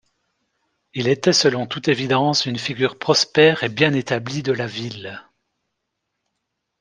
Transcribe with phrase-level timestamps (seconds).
[0.95, 5.21] Il était selon toute évidence une figure prospère et bien établie de la ville.